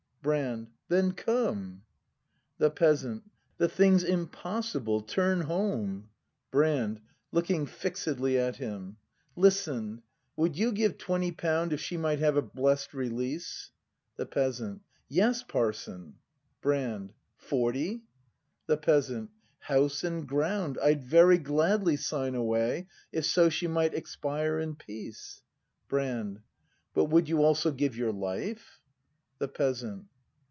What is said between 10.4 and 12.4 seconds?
you give twenty pound If she might have